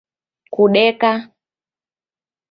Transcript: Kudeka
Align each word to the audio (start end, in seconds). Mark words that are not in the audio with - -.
Kudeka 0.53 1.11